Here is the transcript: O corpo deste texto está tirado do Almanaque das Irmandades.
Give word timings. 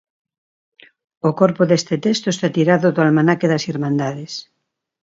O 1.27 1.31
corpo 1.41 1.61
deste 1.69 1.95
texto 2.05 2.27
está 2.31 2.47
tirado 2.57 2.87
do 2.91 3.03
Almanaque 3.05 3.51
das 3.51 3.67
Irmandades. 3.73 4.33